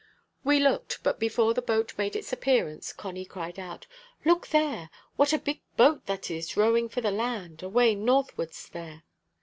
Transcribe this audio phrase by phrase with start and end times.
[0.43, 1.03] We looked.
[1.03, 3.85] But before the boat made its appearance, Connie cried out
[4.25, 4.89] "Look there!
[5.15, 9.03] What a big boat that is rowing for the land, away northwards there!"